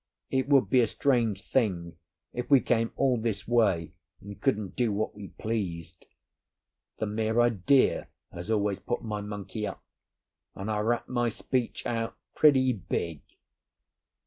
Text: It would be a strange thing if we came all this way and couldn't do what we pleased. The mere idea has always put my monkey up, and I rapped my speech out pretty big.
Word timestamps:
It 0.31 0.49
would 0.49 0.67
be 0.67 0.81
a 0.81 0.87
strange 0.87 1.43
thing 1.47 1.97
if 2.33 2.49
we 2.49 2.59
came 2.59 2.91
all 2.95 3.17
this 3.21 3.47
way 3.47 3.93
and 4.19 4.41
couldn't 4.41 4.75
do 4.75 4.91
what 4.91 5.13
we 5.13 5.27
pleased. 5.27 6.07
The 6.97 7.05
mere 7.05 7.39
idea 7.39 8.07
has 8.31 8.49
always 8.49 8.79
put 8.79 9.03
my 9.03 9.21
monkey 9.21 9.67
up, 9.67 9.83
and 10.55 10.71
I 10.71 10.79
rapped 10.79 11.09
my 11.09 11.29
speech 11.29 11.85
out 11.85 12.17
pretty 12.33 12.73
big. 12.73 13.21